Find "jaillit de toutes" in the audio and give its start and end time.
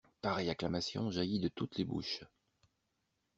1.11-1.77